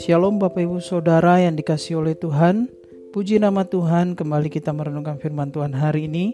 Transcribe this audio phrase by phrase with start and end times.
[0.00, 2.72] Shalom Bapak Ibu Saudara yang dikasih oleh Tuhan.
[3.12, 6.32] Puji nama Tuhan kembali kita merenungkan firman Tuhan hari ini.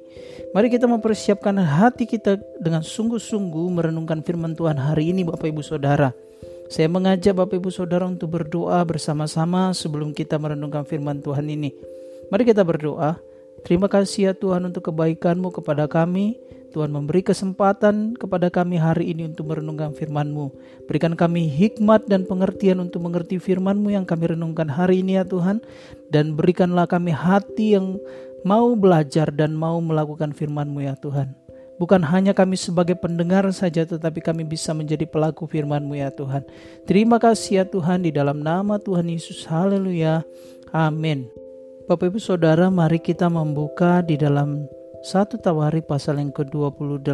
[0.55, 6.15] Mari kita mempersiapkan hati kita dengan sungguh-sungguh merenungkan firman Tuhan hari ini Bapak Ibu Saudara.
[6.71, 11.75] Saya mengajak Bapak Ibu Saudara untuk berdoa bersama-sama sebelum kita merenungkan firman Tuhan ini.
[12.31, 13.19] Mari kita berdoa.
[13.67, 19.25] Terima kasih ya Tuhan untuk kebaikan-Mu kepada kami Tuhan memberi kesempatan kepada kami hari ini
[19.33, 20.53] untuk merenungkan firman-Mu.
[20.85, 25.65] Berikan kami hikmat dan pengertian untuk mengerti firman-Mu yang kami renungkan hari ini ya Tuhan.
[26.13, 27.97] Dan berikanlah kami hati yang
[28.45, 31.33] mau belajar dan mau melakukan firman-Mu ya Tuhan.
[31.79, 36.45] Bukan hanya kami sebagai pendengar saja tetapi kami bisa menjadi pelaku firman-Mu ya Tuhan.
[36.85, 39.47] Terima kasih ya Tuhan di dalam nama Tuhan Yesus.
[39.47, 40.27] Haleluya.
[40.75, 41.31] Amin.
[41.89, 47.07] Bapak Ibu Saudara, mari kita membuka di dalam 1 Tawarik pasal yang ke-28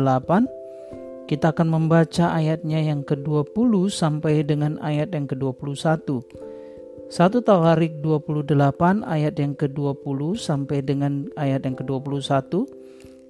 [1.29, 6.01] kita akan membaca ayatnya yang ke-20 sampai dengan ayat yang ke-21.
[6.01, 6.25] 1
[7.45, 12.65] Tawarik 28 ayat yang ke-20 sampai dengan ayat yang ke-21.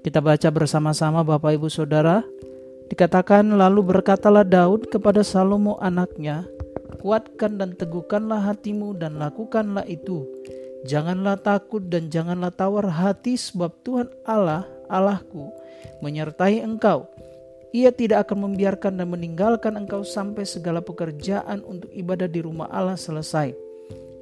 [0.06, 2.22] Kita baca bersama-sama Bapak Ibu Saudara.
[2.86, 6.47] Dikatakan lalu berkatalah Daud kepada Salomo anaknya,
[7.02, 10.22] kuatkan dan teguhkanlah hatimu dan lakukanlah itu
[10.84, 15.48] Janganlah takut dan janganlah tawar hati sebab Tuhan Allah, Allahku,
[16.04, 17.08] menyertai engkau.
[17.72, 23.00] Ia tidak akan membiarkan dan meninggalkan engkau sampai segala pekerjaan untuk ibadah di rumah Allah
[23.00, 23.56] selesai.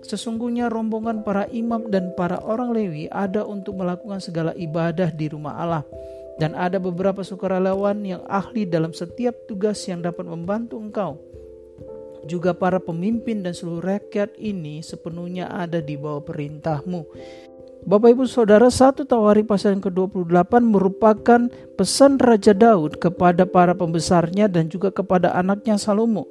[0.07, 5.59] Sesungguhnya rombongan para imam dan para orang Lewi ada untuk melakukan segala ibadah di rumah
[5.59, 5.85] Allah.
[6.39, 11.19] Dan ada beberapa sukarelawan yang ahli dalam setiap tugas yang dapat membantu engkau
[12.27, 17.03] juga para pemimpin dan seluruh rakyat ini sepenuhnya ada di bawah perintahmu.
[17.83, 24.47] Bapak Ibu Saudara, satu Tawari pasal yang ke-28 merupakan pesan Raja Daud kepada para pembesarnya
[24.47, 26.31] dan juga kepada anaknya Salomo.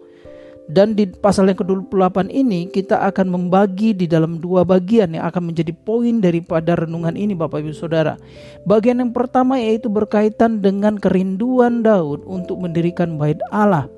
[0.71, 5.51] Dan di pasal yang ke-28 ini kita akan membagi di dalam dua bagian yang akan
[5.51, 8.15] menjadi poin daripada renungan ini Bapak Ibu Saudara.
[8.63, 13.91] Bagian yang pertama yaitu berkaitan dengan kerinduan Daud untuk mendirikan bait Allah.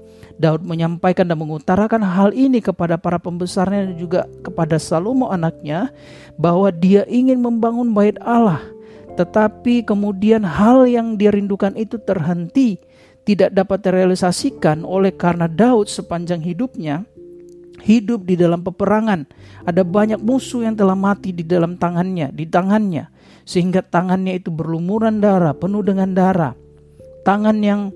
[0.44, 5.96] Daud menyampaikan dan mengutarakan hal ini kepada para pembesarnya dan juga kepada Salomo anaknya
[6.36, 8.59] bahwa dia ingin membangun bait Allah.
[9.16, 12.76] Tetapi kemudian hal yang dia rindukan itu terhenti,
[13.24, 17.08] tidak dapat terrealisasikan oleh karena Daud sepanjang hidupnya
[17.80, 19.24] hidup di dalam peperangan.
[19.64, 23.08] Ada banyak musuh yang telah mati di dalam tangannya, di tangannya,
[23.48, 26.52] sehingga tangannya itu berlumuran darah, penuh dengan darah.
[27.24, 27.96] Tangan yang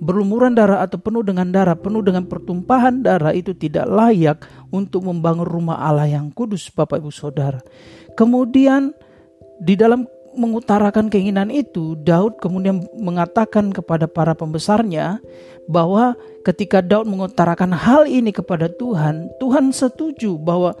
[0.00, 5.46] berlumuran darah atau penuh dengan darah, penuh dengan pertumpahan darah itu tidak layak untuk membangun
[5.46, 7.60] rumah Allah yang kudus, Bapak Ibu Saudara.
[8.16, 8.92] Kemudian
[9.60, 10.04] di dalam
[10.36, 15.18] mengutarakan keinginan itu, Daud kemudian mengatakan kepada para pembesarnya
[15.66, 16.14] bahwa
[16.44, 20.76] ketika Daud mengutarakan hal ini kepada Tuhan, Tuhan setuju bahwa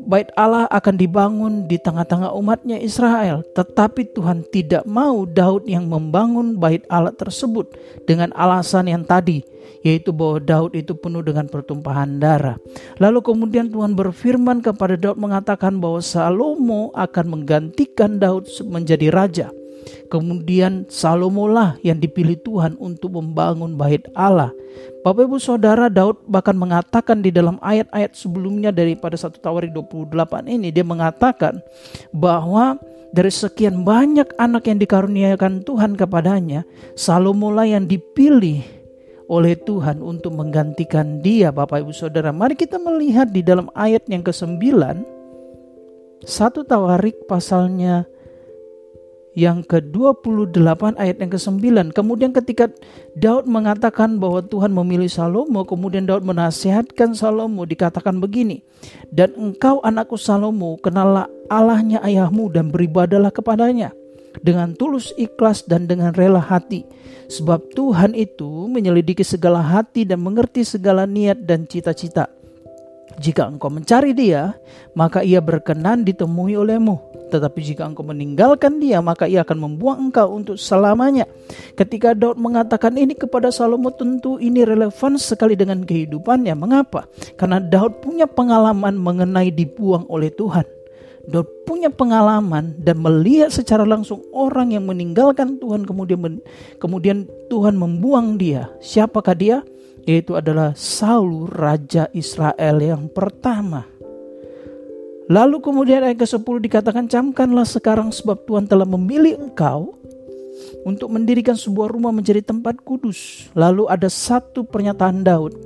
[0.00, 3.42] bait Allah akan dibangun di tengah-tengah umatnya Israel.
[3.56, 7.74] Tetapi Tuhan tidak mau Daud yang membangun bait Allah tersebut
[8.04, 9.42] dengan alasan yang tadi,
[9.82, 12.56] yaitu bahwa Daud itu penuh dengan pertumpahan darah.
[13.02, 19.48] Lalu kemudian Tuhan berfirman kepada Daud mengatakan bahwa Salomo akan menggantikan Daud menjadi raja.
[20.10, 24.50] Kemudian Salomo lah yang dipilih Tuhan untuk membangun bait Allah.
[25.02, 30.74] Bapak Ibu Saudara Daud bahkan mengatakan di dalam ayat-ayat sebelumnya daripada satu Tawari 28 ini
[30.74, 31.62] dia mengatakan
[32.10, 32.76] bahwa
[33.14, 36.66] dari sekian banyak anak yang dikaruniakan Tuhan kepadanya,
[36.98, 38.60] Salomo lah yang dipilih
[39.26, 42.30] oleh Tuhan untuk menggantikan dia Bapak Ibu Saudara.
[42.34, 44.58] Mari kita melihat di dalam ayat yang ke-9
[46.26, 48.08] satu Tawarik pasalnya
[49.36, 51.92] yang ke-28 ayat yang ke-9.
[51.92, 52.72] Kemudian ketika
[53.12, 58.64] Daud mengatakan bahwa Tuhan memilih Salomo, kemudian Daud menasihatkan Salomo dikatakan begini,
[59.12, 63.92] "Dan engkau anakku Salomo, kenallah Allahnya ayahmu dan beribadalah kepadanya."
[64.44, 66.84] dengan tulus ikhlas dan dengan rela hati.
[67.32, 72.28] Sebab Tuhan itu menyelidiki segala hati dan mengerti segala niat dan cita-cita.
[73.16, 74.52] Jika engkau mencari dia,
[74.92, 77.00] maka ia berkenan ditemui olehmu.
[77.26, 81.26] Tetapi jika engkau meninggalkan dia, maka ia akan membuang engkau untuk selamanya.
[81.74, 86.54] Ketika Daud mengatakan ini kepada Salomo, tentu ini relevan sekali dengan kehidupannya.
[86.54, 87.10] Mengapa?
[87.34, 90.76] Karena Daud punya pengalaman mengenai dibuang oleh Tuhan.
[91.26, 96.38] Daud punya pengalaman dan melihat secara langsung orang yang meninggalkan Tuhan kemudian
[96.78, 98.70] kemudian Tuhan membuang dia.
[98.78, 99.56] Siapakah dia?
[100.06, 103.84] Yaitu adalah Saul raja Israel yang pertama.
[105.26, 109.98] Lalu kemudian ayat ke-10 dikatakan camkanlah sekarang sebab Tuhan telah memilih engkau
[110.86, 113.50] untuk mendirikan sebuah rumah menjadi tempat kudus.
[113.58, 115.58] Lalu ada satu pernyataan Daud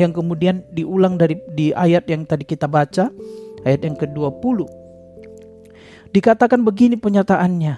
[0.00, 3.12] yang kemudian diulang dari di ayat yang tadi kita baca,
[3.68, 4.64] ayat yang ke-20.
[6.16, 7.76] Dikatakan begini penyataannya,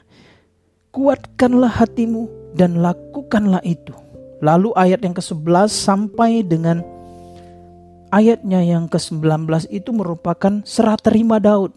[0.94, 4.07] kuatkanlah hatimu dan lakukanlah itu.
[4.38, 6.86] Lalu ayat yang ke-11 sampai dengan
[8.14, 11.74] ayatnya yang ke-19 itu merupakan serah terima Daud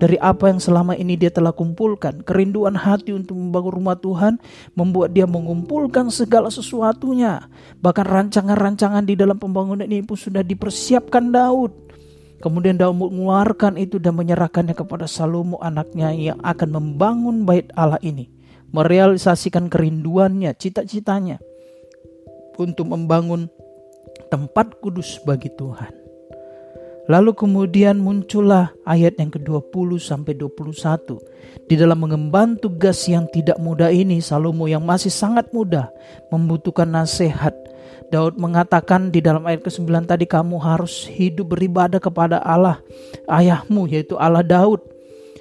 [0.00, 2.26] dari apa yang selama ini dia telah kumpulkan.
[2.26, 4.42] Kerinduan hati untuk membangun rumah Tuhan
[4.74, 7.46] membuat dia mengumpulkan segala sesuatunya.
[7.78, 11.92] Bahkan rancangan-rancangan di dalam pembangunan ini pun sudah dipersiapkan Daud.
[12.40, 18.32] Kemudian Daud mengeluarkan itu dan menyerahkannya kepada Salomo anaknya yang akan membangun bait Allah ini.
[18.72, 21.42] Merealisasikan kerinduannya, cita-citanya
[22.60, 23.48] untuk membangun
[24.28, 26.00] tempat kudus bagi Tuhan.
[27.10, 31.18] Lalu kemudian muncullah ayat yang ke-20 sampai 21.
[31.66, 35.90] Di dalam mengemban tugas yang tidak mudah ini, Salomo yang masih sangat muda
[36.30, 37.50] membutuhkan nasihat.
[38.14, 42.78] Daud mengatakan di dalam ayat ke-9 tadi kamu harus hidup beribadah kepada Allah
[43.26, 44.78] ayahmu yaitu Allah Daud.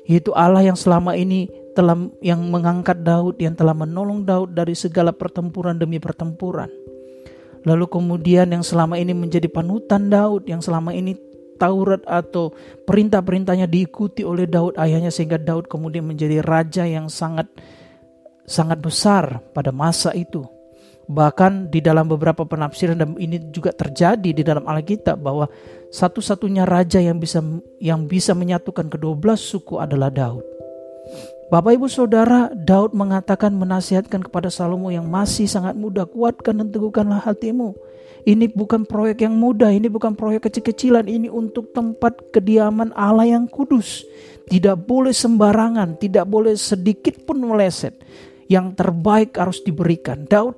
[0.09, 1.93] Yaitu Allah yang selama ini telah
[2.25, 6.88] yang mengangkat Daud yang telah menolong Daud dari segala pertempuran demi pertempuran.
[7.67, 11.17] Lalu kemudian yang selama ini menjadi panutan Daud, yang selama ini
[11.59, 12.55] Taurat atau
[12.87, 17.51] perintah-perintahnya diikuti oleh Daud ayahnya sehingga Daud kemudian menjadi raja yang sangat
[18.47, 20.47] sangat besar pada masa itu.
[21.09, 25.51] Bahkan di dalam beberapa penafsiran dan ini juga terjadi di dalam Alkitab bahwa
[25.91, 27.43] satu-satunya raja yang bisa
[27.83, 30.45] yang bisa menyatukan kedua belas suku adalah Daud.
[31.49, 37.25] Bapak Ibu Saudara, Daud mengatakan menasihatkan kepada Salomo yang masih sangat muda, kuatkan dan teguhkanlah
[37.25, 37.73] hatimu.
[38.21, 43.49] Ini bukan proyek yang mudah, ini bukan proyek kecil-kecilan, ini untuk tempat kediaman Allah yang
[43.49, 44.05] kudus.
[44.45, 47.97] Tidak boleh sembarangan, tidak boleh sedikit pun meleset.
[48.45, 50.29] Yang terbaik harus diberikan.
[50.29, 50.53] Daud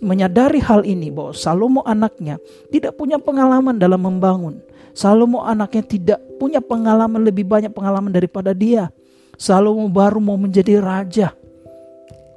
[0.00, 2.40] menyadari hal ini bahwa Salomo anaknya
[2.72, 4.64] tidak punya pengalaman dalam membangun.
[4.96, 8.88] Salomo anaknya tidak punya pengalaman lebih banyak pengalaman daripada dia.
[9.36, 11.32] Salomo baru mau menjadi raja.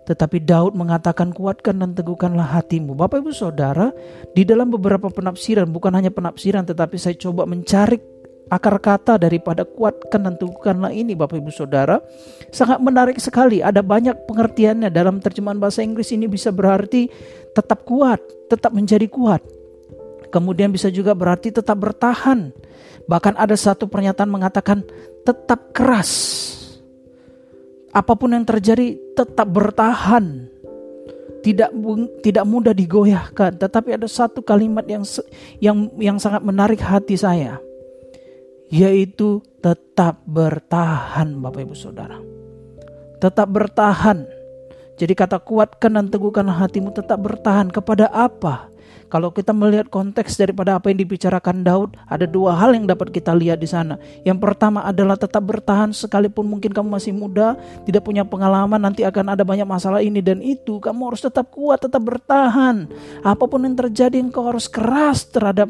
[0.06, 2.94] Tetapi Daud mengatakan kuatkan dan teguhkanlah hatimu.
[2.94, 3.90] Bapak ibu saudara,
[4.38, 7.98] di dalam beberapa penafsiran, bukan hanya penafsiran tetapi saya coba mencari
[8.46, 11.98] akar kata daripada kuatkan dan teguhkanlah ini Bapak ibu saudara.
[12.54, 17.10] Sangat menarik sekali, ada banyak pengertiannya dalam terjemahan bahasa Inggris ini bisa berarti
[17.58, 19.42] tetap kuat, tetap menjadi kuat.
[20.30, 22.54] Kemudian bisa juga berarti tetap bertahan.
[23.10, 24.86] Bahkan ada satu pernyataan mengatakan
[25.26, 26.12] tetap keras
[27.96, 30.52] apa pun yang terjadi tetap bertahan.
[31.40, 31.70] Tidak
[32.26, 35.06] tidak mudah digoyahkan, tetapi ada satu kalimat yang
[35.62, 37.62] yang yang sangat menarik hati saya.
[38.68, 42.18] Yaitu tetap bertahan Bapak Ibu Saudara.
[43.22, 44.26] Tetap bertahan.
[44.98, 48.74] Jadi kata kuatkan dan teguhkan hatimu tetap bertahan kepada apa?
[49.06, 53.38] Kalau kita melihat konteks daripada apa yang dibicarakan Daud, ada dua hal yang dapat kita
[53.38, 54.02] lihat di sana.
[54.26, 57.54] Yang pertama adalah tetap bertahan sekalipun mungkin kamu masih muda,
[57.86, 60.82] tidak punya pengalaman, nanti akan ada banyak masalah ini dan itu.
[60.82, 62.90] Kamu harus tetap kuat, tetap bertahan.
[63.22, 65.70] Apa pun yang terjadi, engkau harus keras terhadap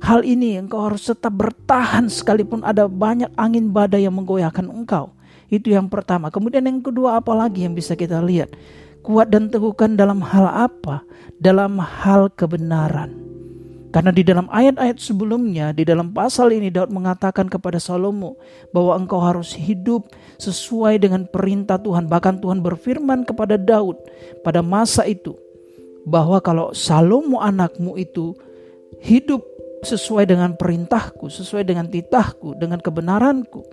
[0.00, 0.56] hal ini.
[0.56, 5.10] Engkau harus tetap bertahan sekalipun ada banyak angin badai yang menggoyahkan engkau.
[5.46, 6.30] Itu yang pertama.
[6.30, 8.50] Kemudian yang kedua apa lagi yang bisa kita lihat?
[9.06, 11.06] Kuat dan teguhkan dalam hal apa?
[11.38, 13.14] Dalam hal kebenaran.
[13.94, 18.36] Karena di dalam ayat-ayat sebelumnya, di dalam pasal ini Daud mengatakan kepada Salomo
[18.74, 22.04] bahwa engkau harus hidup sesuai dengan perintah Tuhan.
[22.10, 23.96] Bahkan Tuhan berfirman kepada Daud
[24.44, 25.38] pada masa itu
[26.04, 28.36] bahwa kalau Salomo anakmu itu
[29.00, 29.40] hidup
[29.80, 33.64] sesuai dengan perintahku, sesuai dengan titahku, dengan kebenaranku,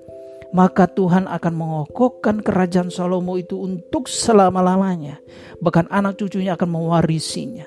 [0.53, 5.17] maka Tuhan akan mengokohkan kerajaan Salomo itu untuk selama-lamanya.
[5.59, 7.65] Bahkan anak cucunya akan mewarisinya.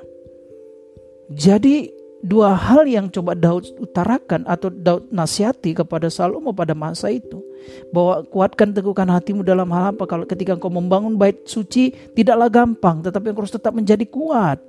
[1.35, 1.91] Jadi
[2.23, 7.43] dua hal yang coba Daud utarakan atau Daud nasihati kepada Salomo pada masa itu.
[7.91, 13.03] Bahwa kuatkan teguhkan hatimu dalam hal apa kalau ketika engkau membangun bait suci tidaklah gampang
[13.03, 14.63] tetapi engkau harus tetap menjadi kuat.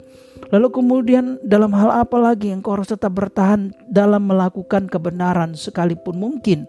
[0.49, 6.65] Lalu kemudian dalam hal apa lagi engkau harus tetap bertahan dalam melakukan kebenaran sekalipun mungkin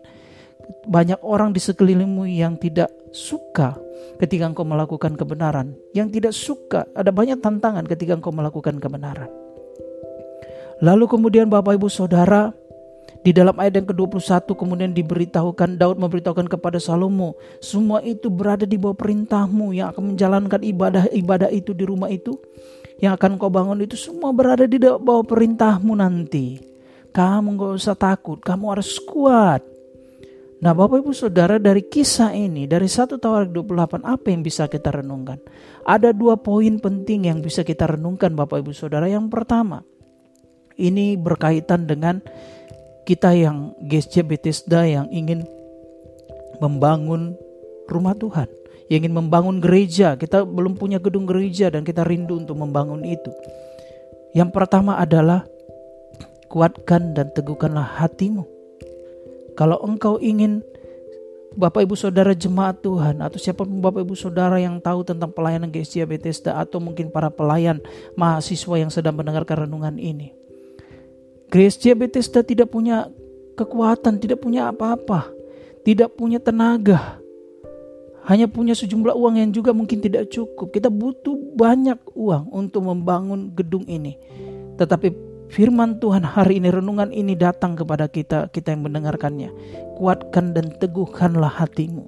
[0.89, 3.77] banyak orang di sekelilingmu yang tidak suka
[4.19, 9.31] ketika engkau melakukan kebenaran, yang tidak suka, ada banyak tantangan ketika engkau melakukan kebenaran.
[10.79, 12.55] Lalu kemudian Bapak Ibu Saudara,
[13.27, 18.79] di dalam ayat yang ke-21 kemudian diberitahukan Daud memberitahukan kepada Salomo, semua itu berada di
[18.79, 22.39] bawah perintahmu yang akan menjalankan ibadah-ibadah itu di rumah itu,
[23.03, 26.63] yang akan kau bangun itu semua berada di bawah perintahmu nanti.
[27.11, 29.78] Kamu gak usah takut, kamu harus kuat.
[30.59, 34.91] Nah Bapak Ibu Saudara dari kisah ini, dari 1 Tawarik 28 apa yang bisa kita
[34.91, 35.39] renungkan?
[35.87, 39.07] Ada dua poin penting yang bisa kita renungkan Bapak Ibu Saudara.
[39.07, 39.87] Yang pertama,
[40.75, 42.19] ini berkaitan dengan
[43.07, 45.47] kita yang GSC Bethesda yang ingin
[46.59, 47.39] membangun
[47.87, 48.51] rumah Tuhan.
[48.91, 53.31] Yang ingin membangun gereja, kita belum punya gedung gereja dan kita rindu untuk membangun itu.
[54.35, 55.47] Yang pertama adalah
[56.51, 58.58] kuatkan dan teguhkanlah hatimu
[59.59, 60.63] kalau engkau ingin
[61.59, 65.75] Bapak Ibu Saudara jemaat Tuhan atau siapa pun Bapak Ibu Saudara yang tahu tentang pelayanan
[65.75, 67.83] GSC Bethesda atau mungkin para pelayan
[68.15, 70.31] mahasiswa yang sedang mendengarkan renungan ini.
[71.51, 73.11] GSC Bethesda tidak punya
[73.59, 75.27] kekuatan, tidak punya apa-apa,
[75.83, 77.19] tidak punya tenaga,
[78.29, 80.69] hanya punya sejumlah uang yang juga mungkin tidak cukup.
[80.71, 84.15] Kita butuh banyak uang untuk membangun gedung ini.
[84.77, 89.49] Tetapi Firman Tuhan hari ini, renungan ini datang kepada kita, kita yang mendengarkannya.
[89.97, 92.05] Kuatkan dan teguhkanlah hatimu.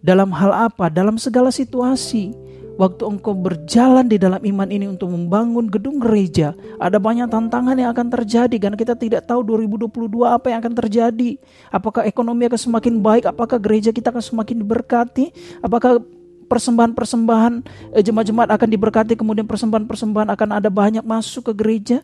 [0.00, 0.88] Dalam hal apa?
[0.88, 2.32] Dalam segala situasi.
[2.80, 7.92] Waktu engkau berjalan di dalam iman ini untuk membangun gedung gereja, ada banyak tantangan yang
[7.92, 11.36] akan terjadi karena kita tidak tahu 2022 apa yang akan terjadi.
[11.68, 13.28] Apakah ekonomi akan semakin baik?
[13.28, 15.28] Apakah gereja kita akan semakin diberkati?
[15.60, 16.00] Apakah
[16.50, 17.54] persembahan-persembahan
[17.94, 22.02] eh, jemaat-jemaat akan diberkati, kemudian persembahan-persembahan akan ada banyak masuk ke gereja,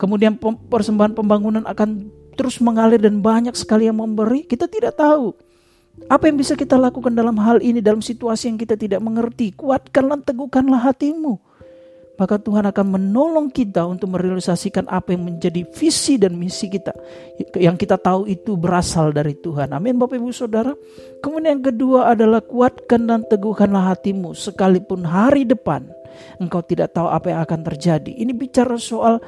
[0.00, 0.40] kemudian
[0.72, 5.36] persembahan pembangunan akan terus mengalir dan banyak sekali yang memberi, kita tidak tahu.
[6.08, 9.52] Apa yang bisa kita lakukan dalam hal ini, dalam situasi yang kita tidak mengerti?
[9.52, 11.51] Kuatkanlah, teguhkanlah hatimu
[12.22, 16.94] maka Tuhan akan menolong kita untuk merealisasikan apa yang menjadi visi dan misi kita.
[17.58, 19.74] Yang kita tahu itu berasal dari Tuhan.
[19.74, 20.70] Amin Bapak Ibu Saudara.
[21.18, 25.90] Kemudian yang kedua adalah kuatkan dan teguhkanlah hatimu sekalipun hari depan
[26.38, 28.12] engkau tidak tahu apa yang akan terjadi.
[28.14, 29.18] Ini bicara soal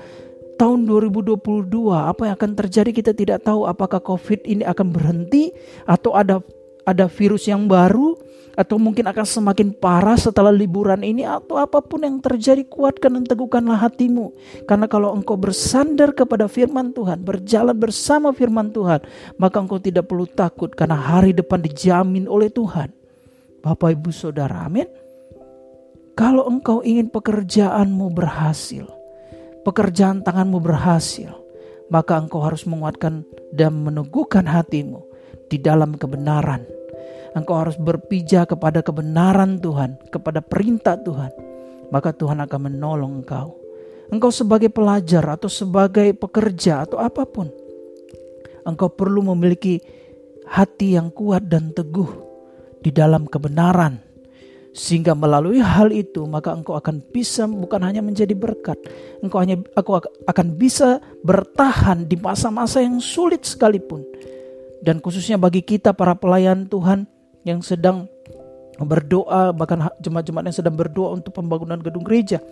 [0.55, 1.43] tahun 2022
[1.91, 5.51] apa yang akan terjadi kita tidak tahu apakah Covid ini akan berhenti
[5.83, 6.39] atau ada
[6.87, 8.15] ada virus yang baru
[8.55, 13.25] atau mungkin akan semakin parah setelah liburan ini atau apa pun yang terjadi kuatkan dan
[13.27, 14.35] teguhkanlah hatimu.
[14.65, 19.03] Karena kalau engkau bersandar kepada firman Tuhan berjalan bersama firman Tuhan
[19.37, 22.91] maka engkau tidak perlu takut karena hari depan dijamin oleh Tuhan.
[23.63, 24.87] Bapak Ibu Saudara amin.
[26.15, 28.87] Kalau engkau ingin pekerjaanmu berhasil
[29.65, 31.33] pekerjaan tanganmu berhasil
[31.89, 35.01] maka engkau harus menguatkan dan meneguhkan hatimu
[35.49, 36.63] di dalam kebenaran
[37.35, 41.35] engkau harus berpijak kepada kebenaran Tuhan, kepada perintah Tuhan,
[41.91, 43.59] maka Tuhan akan menolong engkau.
[44.09, 47.51] Engkau sebagai pelajar atau sebagai pekerja atau apa pun,
[48.63, 49.83] engkau perlu memiliki
[50.47, 52.09] hati yang kuat dan teguh
[52.81, 54.01] di dalam kebenaran.
[54.75, 58.75] Sehingga melalui hal itu maka engkau akan bisa bukan hanya menjadi berkat,
[59.23, 64.03] engkau hanya aku akan bisa bertahan di masa-masa yang sulit sekalipun.
[64.85, 67.07] Dan khususnya bagi kita para pelayan Tuhan,
[67.45, 68.11] yang sedang
[68.81, 72.43] berdoa bahkan jemaat-jemaat yang sedang berdoa untuk pembangunan gedung gereja.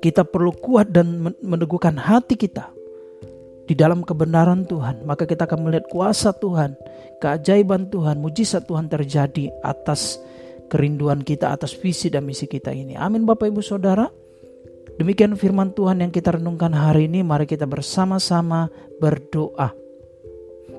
[0.00, 2.72] Kita perlu kuat dan meneguhkan hati kita
[3.68, 6.74] di dalam kebenaran Tuhan, maka kita akan melihat kuasa Tuhan,
[7.20, 10.18] keajaiban Tuhan, mujizat Tuhan terjadi atas
[10.72, 12.96] kerinduan kita, atas visi dan misi kita ini.
[12.96, 14.08] Amin Bapak Ibu Saudara.
[14.96, 17.22] Demikian firman Tuhan yang kita renungkan hari ini.
[17.22, 19.72] Mari kita bersama-sama berdoa.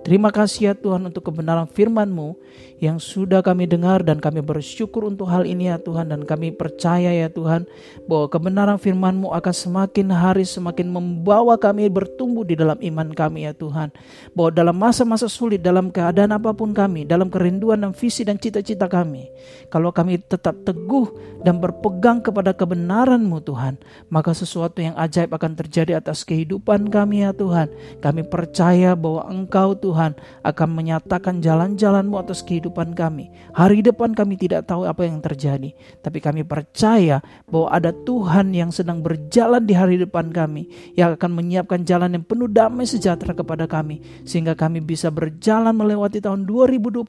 [0.02, 2.34] Terima kasih ya Tuhan untuk kebenaran firman-Mu
[2.82, 7.14] yang sudah kami dengar dan kami bersyukur untuk hal ini ya Tuhan dan kami percaya
[7.14, 7.70] ya Tuhan
[8.10, 13.54] bahwa kebenaran firman-Mu akan semakin hari semakin membawa kami bertumbuh di dalam iman kami ya
[13.54, 13.94] Tuhan.
[14.34, 18.90] Bahwa dalam masa-masa sulit, dalam keadaan apa pun kami, dalam kerinduan dan visi dan cita-cita
[18.90, 19.30] kami,
[19.70, 21.14] kalau kami tetap teguh
[21.46, 23.78] dan berpegang kepada kebenaran-Mu Tuhan,
[24.10, 27.70] maka sesuatu yang ajaib akan terjadi atas kehidupan kami ya Tuhan.
[28.02, 30.16] Kami percaya bahwa Engkau Tuhan Tuhan
[30.48, 33.28] akan menyatakan jalan-jalanmu atas kehidupan kami.
[33.52, 35.76] Hari depan kami tidak tahu apa yang terjadi.
[36.00, 37.20] Tapi kami percaya
[37.52, 40.72] bahwa ada Tuhan yang sedang berjalan di hari depan kami.
[40.96, 44.00] Yang akan menyiapkan jalan yang penuh damai sejahtera kepada kami.
[44.24, 47.04] Sehingga kami bisa berjalan melewati tahun 2022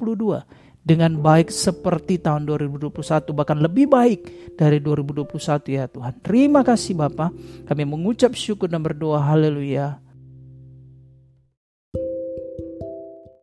[0.82, 2.98] dengan baik seperti tahun 2021
[3.38, 4.20] bahkan lebih baik
[4.58, 5.30] dari 2021
[5.70, 6.18] ya Tuhan.
[6.18, 7.30] Terima kasih Bapak.
[7.70, 10.02] Kami mengucap syukur dan berdoa haleluya.